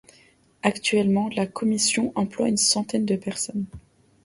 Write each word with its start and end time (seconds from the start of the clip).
Actuellement, 0.63 1.29
la 1.35 1.45
commission 1.45 2.11
emploie 2.15 2.49
une 2.49 2.57
centaine 2.57 3.05
de 3.05 3.15
personnes. 3.15 3.67